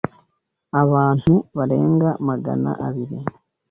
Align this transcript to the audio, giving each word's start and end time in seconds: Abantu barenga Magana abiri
Abantu 0.81 1.33
barenga 1.57 2.09
Magana 2.27 2.71
abiri 2.87 3.17